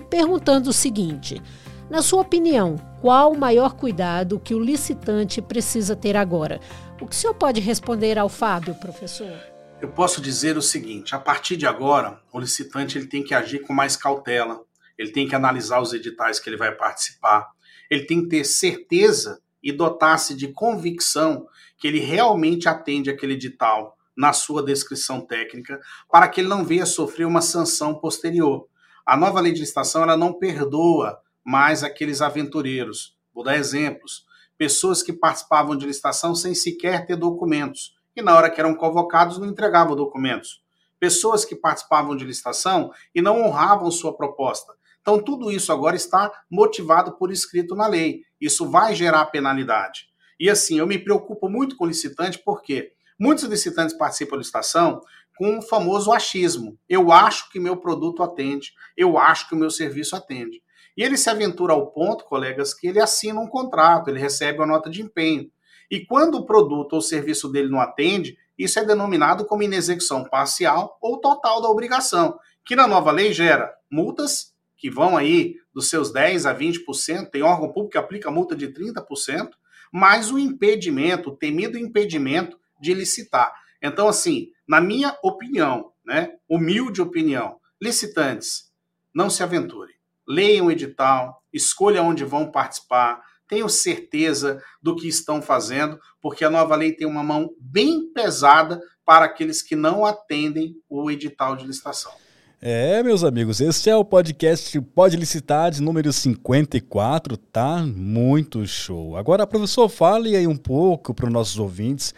perguntando 0.00 0.70
o 0.70 0.72
seguinte: 0.72 1.40
na 1.88 2.02
sua 2.02 2.22
opinião, 2.22 2.74
qual 3.00 3.32
o 3.32 3.38
maior 3.38 3.74
cuidado 3.74 4.40
que 4.40 4.52
o 4.52 4.58
licitante 4.58 5.40
precisa 5.40 5.94
ter 5.94 6.16
agora? 6.16 6.60
O 6.98 7.06
que 7.06 7.14
o 7.14 7.18
senhor 7.18 7.34
pode 7.34 7.60
responder 7.60 8.18
ao 8.18 8.28
Fábio, 8.28 8.74
professor? 8.76 9.38
Eu 9.82 9.90
posso 9.90 10.18
dizer 10.18 10.56
o 10.56 10.62
seguinte: 10.62 11.14
a 11.14 11.18
partir 11.18 11.54
de 11.56 11.66
agora, 11.66 12.22
o 12.32 12.40
licitante 12.40 12.96
ele 12.96 13.06
tem 13.06 13.22
que 13.22 13.34
agir 13.34 13.60
com 13.60 13.74
mais 13.74 13.96
cautela, 13.96 14.62
ele 14.96 15.12
tem 15.12 15.28
que 15.28 15.34
analisar 15.34 15.80
os 15.80 15.92
editais 15.92 16.40
que 16.40 16.48
ele 16.48 16.56
vai 16.56 16.74
participar, 16.74 17.48
ele 17.90 18.06
tem 18.06 18.22
que 18.22 18.28
ter 18.28 18.44
certeza 18.44 19.42
e 19.62 19.72
dotar-se 19.72 20.34
de 20.34 20.48
convicção 20.48 21.46
que 21.78 21.86
ele 21.86 22.00
realmente 22.00 22.66
atende 22.66 23.10
aquele 23.10 23.34
edital 23.34 23.98
na 24.16 24.32
sua 24.32 24.62
descrição 24.62 25.20
técnica, 25.20 25.78
para 26.10 26.26
que 26.28 26.40
ele 26.40 26.48
não 26.48 26.64
venha 26.64 26.86
sofrer 26.86 27.26
uma 27.26 27.42
sanção 27.42 27.94
posterior. 27.94 28.66
A 29.04 29.18
nova 29.18 29.40
lei 29.40 29.52
de 29.52 29.60
licitação 29.60 30.02
ela 30.02 30.16
não 30.16 30.32
perdoa 30.32 31.20
mais 31.44 31.84
aqueles 31.84 32.22
aventureiros. 32.22 33.14
Vou 33.34 33.44
dar 33.44 33.56
exemplos 33.58 34.24
pessoas 34.58 35.02
que 35.02 35.12
participavam 35.12 35.76
de 35.76 35.86
licitação 35.86 36.34
sem 36.34 36.54
sequer 36.54 37.06
ter 37.06 37.16
documentos, 37.16 37.94
e 38.14 38.22
na 38.22 38.34
hora 38.34 38.50
que 38.50 38.60
eram 38.60 38.74
convocados 38.74 39.38
não 39.38 39.46
entregavam 39.46 39.94
documentos. 39.94 40.62
Pessoas 40.98 41.44
que 41.44 41.54
participavam 41.54 42.16
de 42.16 42.24
licitação 42.24 42.90
e 43.14 43.20
não 43.20 43.42
honravam 43.42 43.90
sua 43.90 44.16
proposta. 44.16 44.72
Então, 45.02 45.22
tudo 45.22 45.52
isso 45.52 45.70
agora 45.70 45.94
está 45.94 46.32
motivado 46.50 47.12
por 47.16 47.30
escrito 47.30 47.76
na 47.76 47.86
lei. 47.86 48.22
Isso 48.40 48.68
vai 48.68 48.94
gerar 48.94 49.26
penalidade. 49.26 50.08
E 50.40 50.50
assim, 50.50 50.78
eu 50.78 50.86
me 50.86 50.98
preocupo 50.98 51.48
muito 51.48 51.76
com 51.76 51.86
licitante, 51.86 52.40
porque 52.44 52.92
muitos 53.18 53.44
licitantes 53.44 53.96
participam 53.96 54.32
da 54.32 54.38
licitação 54.38 55.00
com 55.36 55.58
o 55.58 55.62
famoso 55.62 56.12
achismo. 56.12 56.78
Eu 56.88 57.12
acho 57.12 57.50
que 57.50 57.60
meu 57.60 57.76
produto 57.76 58.22
atende, 58.22 58.72
eu 58.96 59.18
acho 59.18 59.48
que 59.48 59.54
o 59.54 59.58
meu 59.58 59.70
serviço 59.70 60.16
atende. 60.16 60.62
E 60.96 61.02
ele 61.02 61.16
se 61.16 61.28
aventura 61.28 61.72
ao 61.72 61.88
ponto, 61.88 62.24
colegas, 62.24 62.72
que 62.72 62.86
ele 62.86 63.00
assina 63.00 63.40
um 63.40 63.46
contrato, 63.46 64.08
ele 64.08 64.18
recebe 64.18 64.58
uma 64.58 64.66
nota 64.66 64.88
de 64.88 65.02
empenho. 65.02 65.50
E 65.90 66.04
quando 66.04 66.36
o 66.36 66.46
produto 66.46 66.94
ou 66.94 67.00
serviço 67.00 67.48
dele 67.48 67.68
não 67.68 67.80
atende, 67.80 68.38
isso 68.58 68.78
é 68.78 68.84
denominado 68.84 69.44
como 69.44 69.62
inexecução 69.62 70.24
parcial 70.24 70.96
ou 71.00 71.18
total 71.18 71.60
da 71.60 71.68
obrigação, 71.68 72.38
que 72.64 72.74
na 72.74 72.86
nova 72.86 73.10
lei 73.10 73.32
gera 73.32 73.72
multas 73.90 74.54
que 74.76 74.90
vão 74.90 75.16
aí 75.16 75.56
dos 75.74 75.88
seus 75.88 76.12
10 76.12 76.46
a 76.46 76.54
20%, 76.54 77.30
tem 77.30 77.42
órgão 77.42 77.68
público 77.68 77.92
que 77.92 77.98
aplica 77.98 78.30
multa 78.30 78.54
de 78.54 78.68
30%, 78.68 79.50
mais 79.92 80.30
o 80.30 80.38
impedimento, 80.38 81.30
o 81.30 81.36
temido 81.36 81.78
impedimento 81.78 82.58
de 82.80 82.92
licitar. 82.92 83.52
Então, 83.82 84.08
assim, 84.08 84.50
na 84.66 84.80
minha 84.80 85.16
opinião, 85.22 85.92
né, 86.04 86.34
humilde 86.48 87.00
opinião, 87.00 87.58
licitantes, 87.80 88.70
não 89.14 89.30
se 89.30 89.42
aventurem. 89.42 89.95
Leiam 90.26 90.66
o 90.66 90.70
edital, 90.70 91.42
escolham 91.52 92.08
onde 92.08 92.24
vão 92.24 92.50
participar, 92.50 93.20
tenham 93.48 93.68
certeza 93.68 94.60
do 94.82 94.96
que 94.96 95.06
estão 95.08 95.40
fazendo, 95.40 95.98
porque 96.20 96.44
a 96.44 96.50
nova 96.50 96.74
lei 96.74 96.92
tem 96.92 97.06
uma 97.06 97.22
mão 97.22 97.50
bem 97.60 98.10
pesada 98.12 98.80
para 99.04 99.24
aqueles 99.24 99.62
que 99.62 99.76
não 99.76 100.04
atendem 100.04 100.74
o 100.88 101.10
edital 101.10 101.56
de 101.56 101.66
licitação. 101.66 102.12
É, 102.60 103.02
meus 103.02 103.22
amigos, 103.22 103.60
este 103.60 103.90
é 103.90 103.94
o 103.94 104.04
podcast 104.04 104.80
Pode 104.80 105.16
Licitar 105.16 105.70
de 105.70 105.82
número 105.82 106.12
54, 106.12 107.36
tá? 107.36 107.84
Muito 107.86 108.66
show. 108.66 109.14
Agora, 109.14 109.46
professor, 109.46 109.88
fale 109.88 110.34
aí 110.34 110.46
um 110.46 110.56
pouco 110.56 111.14
para 111.14 111.26
os 111.26 111.32
nossos 111.32 111.58
ouvintes 111.58 112.14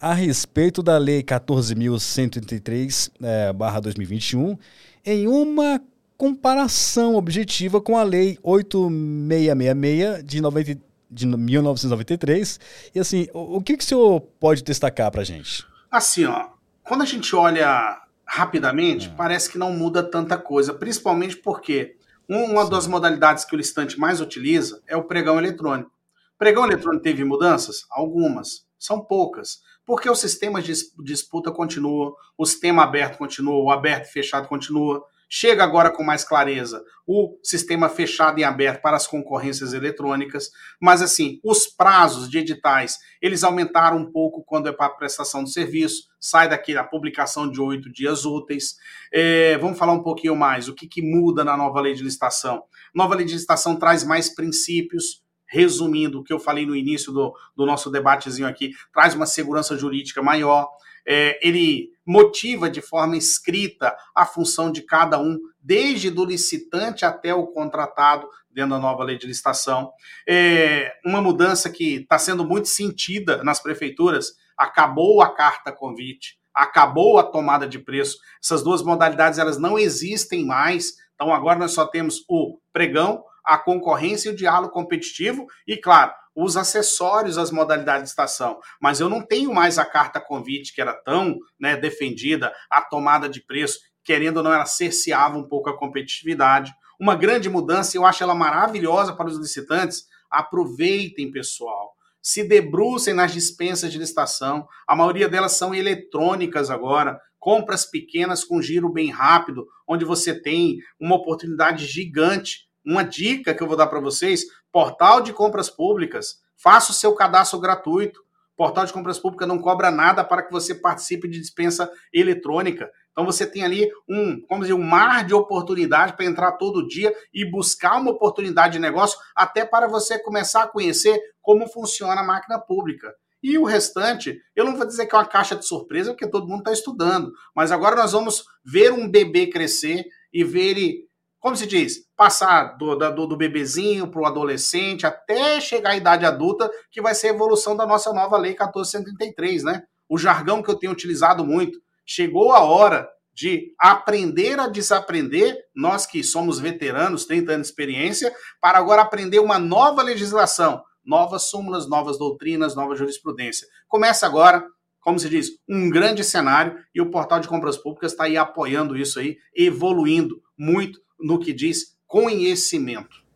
a 0.00 0.12
respeito 0.12 0.82
da 0.82 0.96
Lei 0.96 1.22
14.133, 1.22 3.10
é, 3.20 3.52
barra 3.52 3.80
2021, 3.80 4.56
em 5.04 5.26
uma 5.26 5.82
comparação 6.18 7.14
objetiva 7.14 7.80
com 7.80 7.96
a 7.96 8.02
Lei 8.02 8.36
8666 8.42 10.24
de, 10.24 10.40
90, 10.40 10.80
de 11.08 11.26
1993. 11.26 12.58
E 12.92 12.98
assim, 12.98 13.28
o, 13.32 13.58
o 13.58 13.62
que, 13.62 13.76
que 13.76 13.84
o 13.84 13.86
senhor 13.86 14.20
pode 14.40 14.64
destacar 14.64 15.12
para 15.12 15.20
a 15.20 15.24
gente? 15.24 15.64
Assim, 15.88 16.24
ó, 16.24 16.48
quando 16.82 17.02
a 17.02 17.06
gente 17.06 17.34
olha 17.36 18.02
rapidamente, 18.26 19.06
é. 19.06 19.10
parece 19.10 19.48
que 19.48 19.56
não 19.56 19.72
muda 19.72 20.02
tanta 20.02 20.36
coisa, 20.36 20.74
principalmente 20.74 21.36
porque 21.36 21.96
uma 22.28 22.64
Sim. 22.64 22.70
das 22.70 22.86
modalidades 22.88 23.44
que 23.44 23.54
o 23.54 23.56
listante 23.56 23.98
mais 23.98 24.20
utiliza 24.20 24.82
é 24.88 24.96
o 24.96 25.04
pregão 25.04 25.38
eletrônico. 25.38 25.90
O 26.34 26.38
pregão 26.38 26.64
eletrônico 26.64 27.02
teve 27.02 27.24
mudanças? 27.24 27.86
Algumas, 27.90 28.66
são 28.76 29.00
poucas, 29.00 29.60
porque 29.86 30.10
o 30.10 30.16
sistema 30.16 30.60
de 30.60 30.72
disputa 31.02 31.52
continua, 31.52 32.12
o 32.36 32.44
sistema 32.44 32.82
aberto 32.82 33.16
continua, 33.16 33.62
o 33.62 33.70
aberto 33.70 34.06
e 34.08 34.12
fechado 34.12 34.48
continua. 34.48 35.02
Chega 35.30 35.62
agora 35.62 35.90
com 35.90 36.02
mais 36.02 36.24
clareza 36.24 36.82
o 37.06 37.38
sistema 37.42 37.88
fechado 37.88 38.38
e 38.38 38.44
aberto 38.44 38.80
para 38.80 38.96
as 38.96 39.06
concorrências 39.06 39.74
eletrônicas, 39.74 40.50
mas 40.80 41.02
assim, 41.02 41.38
os 41.44 41.66
prazos 41.66 42.30
de 42.30 42.38
editais, 42.38 42.98
eles 43.20 43.44
aumentaram 43.44 43.98
um 43.98 44.10
pouco 44.10 44.42
quando 44.42 44.68
é 44.68 44.72
para 44.72 44.90
prestação 44.90 45.44
de 45.44 45.52
serviço, 45.52 46.04
sai 46.18 46.48
daqui 46.48 46.76
a 46.76 46.84
publicação 46.84 47.50
de 47.50 47.60
oito 47.60 47.90
dias 47.90 48.24
úteis. 48.24 48.76
É, 49.12 49.58
vamos 49.58 49.78
falar 49.78 49.92
um 49.92 50.02
pouquinho 50.02 50.34
mais, 50.34 50.68
o 50.68 50.74
que, 50.74 50.86
que 50.86 51.02
muda 51.02 51.44
na 51.44 51.56
nova 51.56 51.80
lei 51.80 51.94
de 51.94 52.02
licitação? 52.02 52.62
Nova 52.94 53.14
lei 53.14 53.26
de 53.26 53.34
licitação 53.34 53.76
traz 53.76 54.04
mais 54.04 54.34
princípios, 54.34 55.22
resumindo 55.46 56.20
o 56.20 56.24
que 56.24 56.32
eu 56.32 56.38
falei 56.38 56.66
no 56.66 56.76
início 56.76 57.12
do, 57.12 57.34
do 57.56 57.66
nosso 57.66 57.90
debatezinho 57.90 58.46
aqui, 58.46 58.72
traz 58.92 59.14
uma 59.14 59.26
segurança 59.26 59.76
jurídica 59.76 60.22
maior, 60.22 60.68
é, 61.06 61.38
ele 61.46 61.90
motiva 62.08 62.70
de 62.70 62.80
forma 62.80 63.18
escrita 63.18 63.94
a 64.14 64.24
função 64.24 64.72
de 64.72 64.80
cada 64.80 65.20
um, 65.20 65.38
desde 65.60 66.10
do 66.10 66.24
licitante 66.24 67.04
até 67.04 67.34
o 67.34 67.46
contratado, 67.48 68.26
dentro 68.50 68.70
da 68.70 68.78
nova 68.78 69.04
lei 69.04 69.18
de 69.18 69.26
licitação. 69.26 69.92
É 70.26 70.90
uma 71.04 71.20
mudança 71.20 71.68
que 71.68 71.96
está 71.96 72.18
sendo 72.18 72.46
muito 72.46 72.66
sentida 72.66 73.44
nas 73.44 73.60
prefeituras. 73.60 74.32
Acabou 74.56 75.20
a 75.20 75.34
carta 75.34 75.70
convite, 75.70 76.38
acabou 76.54 77.18
a 77.18 77.22
tomada 77.22 77.68
de 77.68 77.78
preço. 77.78 78.16
Essas 78.42 78.62
duas 78.62 78.82
modalidades 78.82 79.38
elas 79.38 79.58
não 79.58 79.78
existem 79.78 80.46
mais. 80.46 80.94
Então 81.14 81.32
agora 81.32 81.58
nós 81.58 81.72
só 81.72 81.86
temos 81.86 82.24
o 82.26 82.58
pregão, 82.72 83.22
a 83.44 83.58
concorrência 83.58 84.30
e 84.30 84.32
o 84.32 84.36
diálogo 84.36 84.72
competitivo 84.72 85.46
e, 85.66 85.76
claro, 85.76 86.12
os 86.40 86.56
acessórios 86.56 87.36
às 87.36 87.50
modalidades 87.50 88.04
de 88.04 88.08
estação. 88.10 88.60
Mas 88.80 89.00
eu 89.00 89.08
não 89.08 89.20
tenho 89.20 89.52
mais 89.52 89.76
a 89.76 89.84
carta 89.84 90.20
convite, 90.20 90.72
que 90.72 90.80
era 90.80 90.94
tão 90.94 91.36
né, 91.58 91.76
defendida, 91.76 92.54
a 92.70 92.80
tomada 92.80 93.28
de 93.28 93.44
preço, 93.44 93.80
querendo 94.04 94.36
ou 94.36 94.44
não, 94.44 94.52
ela 94.52 94.64
cerceava 94.64 95.36
um 95.36 95.42
pouco 95.42 95.68
a 95.68 95.76
competitividade. 95.76 96.72
Uma 96.98 97.16
grande 97.16 97.50
mudança, 97.50 97.96
eu 97.96 98.06
acho 98.06 98.22
ela 98.22 98.36
maravilhosa 98.36 99.12
para 99.16 99.26
os 99.26 99.36
licitantes. 99.36 100.04
Aproveitem, 100.30 101.32
pessoal. 101.32 101.92
Se 102.22 102.44
debrucem 102.44 103.14
nas 103.14 103.32
dispensas 103.32 103.90
de 103.90 103.98
licitação. 103.98 104.68
A 104.86 104.94
maioria 104.94 105.28
delas 105.28 105.52
são 105.52 105.74
eletrônicas 105.74 106.70
agora. 106.70 107.20
Compras 107.40 107.84
pequenas 107.84 108.44
com 108.44 108.62
giro 108.62 108.88
bem 108.88 109.10
rápido, 109.10 109.66
onde 109.88 110.04
você 110.04 110.40
tem 110.40 110.78
uma 111.00 111.16
oportunidade 111.16 111.84
gigante 111.84 112.67
uma 112.88 113.04
dica 113.04 113.54
que 113.54 113.62
eu 113.62 113.66
vou 113.66 113.76
dar 113.76 113.86
para 113.86 114.00
vocês: 114.00 114.46
portal 114.72 115.20
de 115.20 115.32
compras 115.32 115.68
públicas. 115.68 116.40
Faça 116.56 116.90
o 116.90 116.94
seu 116.94 117.14
cadastro 117.14 117.60
gratuito. 117.60 118.26
Portal 118.56 118.84
de 118.84 118.92
compras 118.92 119.20
públicas 119.20 119.46
não 119.46 119.60
cobra 119.60 119.88
nada 119.88 120.24
para 120.24 120.42
que 120.42 120.50
você 120.50 120.74
participe 120.74 121.28
de 121.28 121.38
dispensa 121.38 121.88
eletrônica. 122.12 122.90
Então 123.12 123.24
você 123.24 123.46
tem 123.46 123.62
ali 123.62 123.88
um, 124.08 124.40
como 124.48 124.62
dizer, 124.62 124.74
um 124.74 124.82
mar 124.82 125.24
de 125.24 125.32
oportunidade 125.32 126.14
para 126.14 126.24
entrar 126.24 126.52
todo 126.52 126.88
dia 126.88 127.14
e 127.32 127.48
buscar 127.48 128.00
uma 128.00 128.10
oportunidade 128.10 128.72
de 128.72 128.78
negócio, 128.80 129.16
até 129.36 129.64
para 129.64 129.86
você 129.86 130.18
começar 130.18 130.64
a 130.64 130.68
conhecer 130.68 131.20
como 131.40 131.68
funciona 131.68 132.20
a 132.20 132.24
máquina 132.24 132.58
pública. 132.58 133.14
E 133.40 133.56
o 133.56 133.64
restante, 133.64 134.36
eu 134.56 134.64
não 134.64 134.76
vou 134.76 134.86
dizer 134.86 135.06
que 135.06 135.14
é 135.14 135.18
uma 135.18 135.24
caixa 135.24 135.54
de 135.54 135.64
surpresa, 135.64 136.10
porque 136.10 136.28
todo 136.28 136.48
mundo 136.48 136.60
está 136.60 136.72
estudando. 136.72 137.32
Mas 137.54 137.70
agora 137.70 137.94
nós 137.94 138.10
vamos 138.10 138.44
ver 138.64 138.92
um 138.92 139.08
bebê 139.08 139.46
crescer 139.46 140.04
e 140.32 140.42
ver 140.42 140.70
ele 140.70 141.07
como 141.40 141.56
se 141.56 141.66
diz, 141.66 142.04
passar 142.16 142.76
do, 142.76 142.96
do, 142.96 143.26
do 143.26 143.36
bebezinho 143.36 144.08
para 144.08 144.20
o 144.20 144.26
adolescente 144.26 145.06
até 145.06 145.60
chegar 145.60 145.90
à 145.90 145.96
idade 145.96 146.26
adulta, 146.26 146.70
que 146.90 147.00
vai 147.00 147.14
ser 147.14 147.28
a 147.28 147.30
evolução 147.30 147.76
da 147.76 147.86
nossa 147.86 148.12
nova 148.12 148.36
lei 148.36 148.52
1433, 148.52 149.62
né? 149.62 149.84
O 150.08 150.18
jargão 150.18 150.62
que 150.62 150.70
eu 150.70 150.74
tenho 150.74 150.92
utilizado 150.92 151.44
muito. 151.44 151.80
Chegou 152.04 152.52
a 152.52 152.60
hora 152.60 153.08
de 153.32 153.72
aprender 153.78 154.58
a 154.58 154.66
desaprender, 154.66 155.56
nós 155.72 156.06
que 156.06 156.24
somos 156.24 156.58
veteranos, 156.58 157.24
30 157.24 157.52
anos 157.52 157.66
de 157.68 157.70
experiência, 157.70 158.34
para 158.60 158.78
agora 158.78 159.02
aprender 159.02 159.38
uma 159.38 159.60
nova 159.60 160.02
legislação, 160.02 160.82
novas 161.04 161.42
súmulas, 161.44 161.88
novas 161.88 162.18
doutrinas, 162.18 162.74
nova 162.74 162.96
jurisprudência. 162.96 163.68
Começa 163.86 164.26
agora, 164.26 164.66
como 165.00 165.20
se 165.20 165.28
diz, 165.28 165.50
um 165.68 165.88
grande 165.88 166.24
cenário 166.24 166.76
e 166.92 167.00
o 167.00 167.10
portal 167.12 167.38
de 167.38 167.46
compras 167.46 167.76
públicas 167.76 168.10
está 168.10 168.24
aí 168.24 168.36
apoiando 168.36 168.96
isso 168.96 169.20
aí, 169.20 169.36
evoluindo 169.54 170.42
muito 170.58 171.00
no 171.18 171.38
que 171.38 171.52
diz 171.52 171.96
conhecimento. 172.06 173.28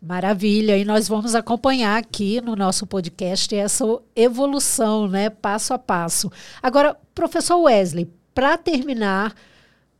Maravilha, 0.00 0.78
e 0.78 0.84
nós 0.84 1.08
vamos 1.08 1.34
acompanhar 1.34 1.98
aqui 1.98 2.40
no 2.40 2.54
nosso 2.54 2.86
podcast 2.86 3.54
essa 3.56 3.84
evolução, 4.14 5.08
né, 5.08 5.28
passo 5.28 5.74
a 5.74 5.78
passo. 5.78 6.30
Agora, 6.62 6.96
professor 7.14 7.58
Wesley, 7.62 8.08
para 8.32 8.56
terminar, 8.56 9.34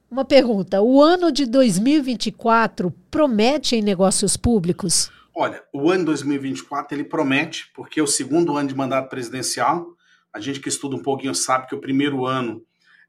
uma 0.09 0.25
pergunta: 0.25 0.81
o 0.81 1.03
ano 1.03 1.33
de 1.33 1.47
2024 1.47 2.93
promete 3.11 3.75
em 3.75 3.83
negócios 3.83 4.37
públicos? 4.37 5.11
Olha, 5.35 5.63
o 5.73 5.91
ano 5.91 6.07
2024 6.07 6.97
ele 6.97 7.05
promete, 7.05 7.71
porque 7.75 8.01
é 8.01 8.03
o 8.03 8.07
segundo 8.07 8.57
ano 8.57 8.69
de 8.69 8.75
mandato 8.75 9.09
presidencial. 9.09 9.87
A 10.33 10.41
gente 10.41 10.61
que 10.61 10.69
estuda 10.69 10.97
um 10.97 11.03
pouquinho 11.03 11.35
sabe 11.35 11.67
que 11.67 11.75
o 11.75 11.81
primeiro 11.81 12.25
ano 12.25 12.63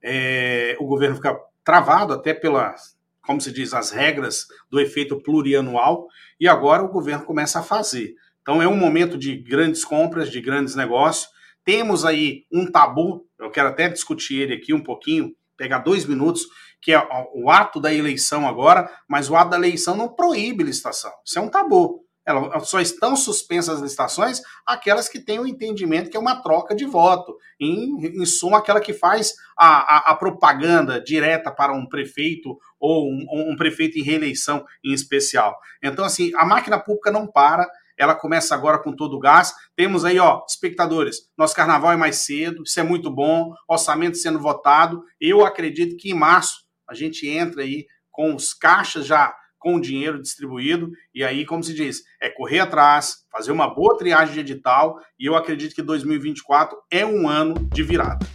é, 0.03 0.75
o 0.79 0.85
governo 0.85 1.15
fica 1.15 1.39
travado 1.69 2.15
até 2.15 2.33
pela, 2.33 2.73
como 3.21 3.39
se 3.39 3.51
diz, 3.51 3.75
as 3.75 3.91
regras 3.91 4.47
do 4.71 4.79
efeito 4.79 5.21
plurianual, 5.21 6.07
e 6.39 6.47
agora 6.47 6.81
o 6.81 6.89
governo 6.89 7.23
começa 7.23 7.59
a 7.59 7.63
fazer. 7.63 8.15
Então 8.41 8.59
é 8.59 8.67
um 8.67 8.75
momento 8.75 9.15
de 9.15 9.37
grandes 9.37 9.85
compras, 9.85 10.31
de 10.31 10.41
grandes 10.41 10.73
negócios. 10.73 11.29
Temos 11.63 12.05
aí 12.05 12.47
um 12.51 12.65
tabu, 12.65 13.23
eu 13.37 13.51
quero 13.51 13.67
até 13.69 13.87
discutir 13.87 14.39
ele 14.39 14.55
aqui 14.55 14.73
um 14.73 14.81
pouquinho, 14.81 15.31
pegar 15.55 15.77
dois 15.77 16.07
minutos, 16.07 16.47
que 16.81 16.91
é 16.91 17.07
o 17.35 17.51
ato 17.51 17.79
da 17.79 17.93
eleição 17.93 18.47
agora, 18.47 18.91
mas 19.07 19.29
o 19.29 19.35
ato 19.35 19.51
da 19.51 19.57
eleição 19.57 19.95
não 19.95 20.09
proíbe 20.09 20.63
licitação. 20.63 21.11
Isso 21.23 21.37
é 21.37 21.41
um 21.43 21.49
tabu. 21.49 22.03
Elas 22.29 22.69
só 22.69 22.79
estão 22.79 23.15
suspensas 23.15 23.75
as 23.75 23.81
licitações 23.81 24.41
aquelas 24.65 25.09
que 25.09 25.19
têm 25.19 25.39
o 25.39 25.47
entendimento 25.47 26.09
que 26.09 26.17
é 26.17 26.19
uma 26.19 26.41
troca 26.41 26.75
de 26.75 26.85
voto. 26.85 27.37
Em, 27.59 28.21
em 28.21 28.25
suma, 28.25 28.59
aquela 28.59 28.79
que 28.79 28.93
faz 28.93 29.33
a, 29.57 29.67
a, 29.67 30.11
a, 30.11 30.15
propaganda 30.15 31.01
direta 31.01 31.51
para 31.51 31.73
um 31.73 31.87
prefeito 31.87 32.57
ou 32.79 33.09
um, 33.09 33.51
um 33.51 33.55
prefeito 33.55 33.97
em 33.97 34.03
reeleição 34.03 34.65
em 34.83 34.93
especial. 34.93 35.57
Então, 35.83 36.05
assim, 36.05 36.31
a 36.35 36.45
máquina 36.45 36.79
pública 36.79 37.11
não 37.11 37.27
para, 37.27 37.67
ela 37.97 38.15
começa 38.15 38.55
agora 38.55 38.79
com 38.79 38.95
todo 38.95 39.17
o 39.17 39.19
gás. 39.19 39.53
Temos 39.75 40.05
aí, 40.05 40.17
ó, 40.19 40.43
espectadores, 40.47 41.29
nosso 41.37 41.53
carnaval 41.53 41.91
é 41.91 41.97
mais 41.97 42.17
cedo, 42.17 42.63
isso 42.63 42.79
é 42.79 42.83
muito 42.83 43.11
bom, 43.11 43.53
orçamento 43.67 44.17
sendo 44.17 44.39
votado. 44.39 45.03
Eu 45.19 45.45
acredito 45.45 45.97
que 45.97 46.11
em 46.11 46.13
março 46.13 46.63
a 46.87 46.93
gente 46.93 47.27
entra 47.27 47.61
aí 47.61 47.85
com 48.09 48.33
os 48.33 48.53
caixas 48.53 49.05
já 49.05 49.35
com 49.59 49.75
o 49.75 49.81
dinheiro 49.81 50.21
distribuído. 50.21 50.89
E 51.13 51.23
aí, 51.23 51.45
como 51.45 51.63
se 51.63 51.73
diz, 51.73 52.01
é 52.21 52.29
correr 52.29 52.59
atrás, 52.59 53.17
fazer 53.31 53.51
uma 53.51 53.73
boa 53.73 53.97
triagem 53.97 54.33
de 54.33 54.39
edital. 54.39 54.97
E 55.19 55.25
eu 55.25 55.35
acredito 55.35 55.75
que 55.75 55.81
2024 55.81 56.77
é 56.89 57.05
um 57.05 57.27
ano 57.27 57.53
de 57.71 57.83
virada. 57.83 58.25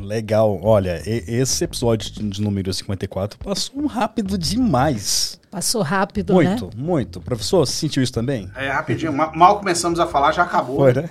Legal. 0.00 0.58
Olha, 0.62 1.02
esse 1.04 1.64
episódio 1.64 2.10
de 2.10 2.40
número 2.40 2.72
54 2.72 3.38
passou 3.38 3.86
rápido 3.86 4.38
demais. 4.38 5.38
Passou 5.50 5.82
rápido, 5.82 6.34
muito, 6.34 6.48
né? 6.48 6.60
Muito, 6.60 6.78
muito. 6.78 7.20
Professor, 7.20 7.66
sentiu 7.66 8.02
isso 8.02 8.12
também? 8.12 8.50
É, 8.54 8.68
rapidinho. 8.68 9.12
Mal 9.12 9.58
começamos 9.58 9.98
a 9.98 10.06
falar, 10.06 10.32
já 10.32 10.44
acabou. 10.44 10.76
Foi, 10.76 10.94
né? 10.94 11.10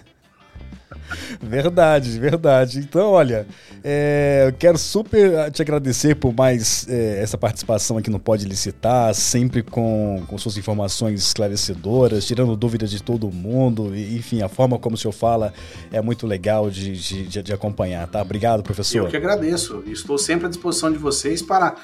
Verdade, 1.42 2.20
verdade. 2.20 2.80
Então, 2.80 3.12
olha, 3.12 3.48
é, 3.84 4.46
eu 4.48 4.54
quero 4.54 4.78
super 4.78 5.52
te 5.52 5.62
agradecer 5.62 6.16
por 6.16 6.34
mais 6.34 6.88
é, 6.90 7.22
essa 7.22 7.38
participação 7.38 7.98
aqui 7.98 8.10
no 8.10 8.20
Pode 8.20 8.46
Licitar, 8.46 9.14
sempre 9.14 9.62
com, 9.62 10.24
com 10.28 10.38
suas 10.38 10.58
informações 10.58 11.22
esclarecedoras, 11.22 12.26
tirando 12.26 12.56
dúvidas 12.56 12.92
de 12.92 13.02
todo 13.02 13.32
mundo. 13.32 13.96
E, 13.96 14.18
enfim, 14.18 14.42
a 14.42 14.50
forma 14.50 14.78
como 14.78 14.96
o 14.96 14.98
senhor 14.98 15.14
fala 15.14 15.54
é 15.92 16.02
muito 16.02 16.28
legal 16.28 16.70
de, 16.70 16.98
de, 17.28 17.42
de 17.44 17.54
acompanhar, 17.54 18.08
tá? 18.08 18.22
Obrigado, 18.22 18.64
professor. 18.64 18.98
Eu 19.00 19.08
que 19.08 19.18
agradeço. 19.18 19.84
Estou 19.88 20.18
sempre 20.18 20.48
à 20.48 20.50
disposição 20.50 20.92
de 20.92 20.98
vocês 20.98 21.42
para 21.42 21.76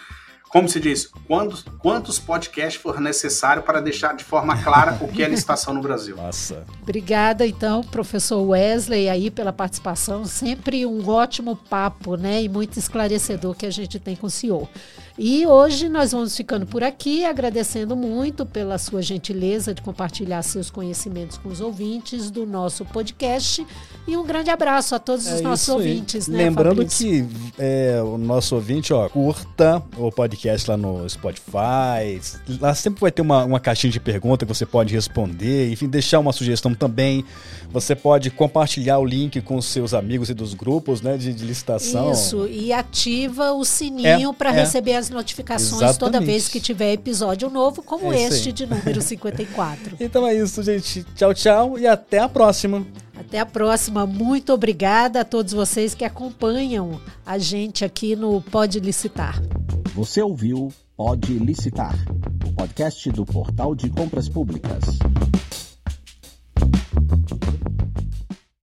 como 0.54 0.70
se 0.70 0.80
diz, 0.80 1.10
quantos, 1.28 1.66
quantos 1.80 2.20
podcasts 2.20 2.80
for 2.80 3.02
necessário 3.02 3.64
para 3.64 3.82
deixar 3.82 4.16
de 4.16 4.24
forma 4.24 4.56
clara 4.62 4.96
o 5.02 5.08
que 5.08 5.24
é 5.24 5.28
licitação 5.28 5.74
no 5.74 5.82
Brasil. 5.82 6.16
Nossa. 6.16 6.64
Obrigada, 6.80 7.48
então, 7.48 7.82
professor 7.82 8.40
Wesley, 8.40 9.10
aí 9.10 9.32
pela 9.32 9.52
participação. 9.52 10.26
Sempre 10.26 10.86
um 10.86 11.10
ótimo 11.10 11.56
papo, 11.56 12.16
né? 12.16 12.44
E 12.44 12.48
muito 12.48 12.78
esclarecedor 12.78 13.56
que 13.56 13.66
a 13.66 13.72
gente 13.72 13.98
tem 13.98 14.16
com 14.16 14.28
o 14.28 14.30
senhor. 14.30 14.70
E 15.18 15.46
hoje 15.46 15.90
nós 15.90 16.12
vamos 16.12 16.36
ficando 16.36 16.66
por 16.66 16.84
aqui, 16.84 17.24
agradecendo 17.24 17.96
muito 17.96 18.48
pela 18.48 18.80
sua 18.80 19.00
gentileza 19.02 19.72
de 19.72 19.80
compartilhar 19.82 20.42
seus 20.42 20.72
conhecimentos 20.72 21.38
com 21.38 21.50
os 21.50 21.62
ouvintes 21.62 22.32
do 22.32 22.48
nosso 22.48 22.84
podcast. 22.84 23.66
E 24.08 24.18
um 24.18 24.26
grande 24.26 24.50
abraço 24.50 24.96
a 24.96 25.00
todos 25.00 25.28
os 25.28 25.40
é 25.40 25.42
nossos 25.42 25.70
ouvintes, 25.70 26.28
né, 26.28 26.40
Lembrando 26.40 26.78
Fabrício? 26.78 27.28
que 27.28 27.28
é, 27.60 28.02
o 28.04 28.18
nosso 28.18 28.56
ouvinte, 28.56 28.92
ó, 28.92 29.08
curta 29.08 29.84
o 29.98 30.12
podcast 30.12 30.70
lá 30.72 30.76
no 30.76 31.08
Spotify. 31.08 32.20
Lá 32.60 32.74
sempre 32.74 33.00
vai 33.00 33.12
ter 33.12 33.22
uma, 33.22 33.46
uma 33.46 33.60
caixinha 33.60 33.92
de 33.92 34.00
pergunta 34.00 34.46
que 34.46 34.54
você 34.54 34.66
pode 34.66 34.94
responder, 34.96 35.72
enfim, 35.72 35.88
deixar 35.88 36.20
uma 36.20 36.34
sugestão 36.34 36.74
também. 36.74 37.24
Você 37.72 37.96
pode 37.96 38.30
compartilhar 38.30 39.00
o 39.00 39.06
link 39.06 39.42
com 39.42 39.58
os 39.58 39.66
seus 39.66 39.94
amigos 39.94 40.30
e 40.30 40.34
dos 40.34 40.54
grupos 40.54 41.02
né, 41.02 41.18
de, 41.18 41.34
de 41.34 41.46
licitação. 41.46 42.12
Isso, 42.12 42.48
e 42.48 42.74
ativa 42.74 43.52
o 43.54 43.64
sininho 43.64 44.32
É, 44.32 44.34
para 44.34 44.50
é. 44.50 44.60
receber 44.60 44.96
as 44.96 45.03
notificações 45.10 45.80
toda 45.98 46.18
Exatamente. 46.18 46.26
vez 46.26 46.48
que 46.48 46.60
tiver 46.60 46.94
episódio 46.94 47.50
novo, 47.50 47.82
como 47.84 48.12
É 48.14 48.24
este 48.24 48.50
aí. 48.50 48.54
de 48.54 48.66
número 48.66 49.02
54. 49.02 49.98
Então 50.02 50.28
é 50.28 50.34
isso, 50.36 50.62
gente. 50.64 51.04
Tchau, 51.16 51.34
tchau 51.34 51.80
e 51.80 51.88
até 51.88 52.20
a 52.20 52.30
próxima. 52.30 52.86
Até 53.18 53.40
a 53.40 53.46
próxima. 53.46 54.06
Muito 54.06 54.52
obrigada 54.54 55.22
a 55.22 55.26
todos 55.26 55.54
vocês 55.54 55.94
que 55.94 56.04
acompanham 56.04 57.00
a 57.26 57.38
gente 57.38 57.86
aqui 57.86 58.16
no 58.16 58.42
Pode 58.42 58.80
Licitar. 58.80 59.42
Você 59.96 60.22
ouviu 60.22 60.74
Pode 60.98 61.34
Licitar, 61.40 61.96
o 62.48 62.54
podcast 62.54 63.10
do 63.12 63.26
Portal 63.26 63.74
de 63.76 63.90
Compras 63.90 64.28
Públicas. 64.30 64.84